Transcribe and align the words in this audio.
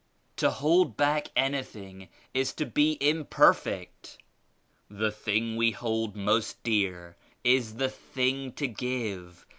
To 0.37 0.49
hold 0.49 0.97
back 0.97 1.29
anything 1.35 2.09
is 2.33 2.53
to 2.53 2.65
be 2.65 2.97
imperfect. 2.99 4.17
The 4.89 5.11
thing 5.11 5.57
we 5.57 5.69
hold 5.69 6.15
most 6.15 6.63
dear 6.63 7.17
is 7.43 7.75
the 7.75 7.89
thing 7.89 8.51
to 8.53 8.67
give. 8.67 9.45